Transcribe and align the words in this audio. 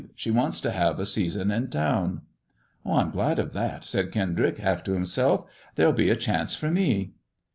She 0.15 0.31
wants 0.31 0.59
to 0.61 0.71
have 0.71 0.99
a 0.99 1.05
season 1.05 1.51
in 1.51 1.67
town." 1.69 2.21
"I'm 2.83 3.11
glad 3.11 3.37
of 3.37 3.53
that," 3.53 3.83
said 3.83 4.11
Kendrick, 4.11 4.57
half 4.57 4.83
to 4.85 4.93
himself; 4.93 5.45
there'll 5.75 5.93
be 5.93 6.09
a 6.09 6.15
chance 6.15 6.55
for 6.55 6.71
me." 6.71 7.13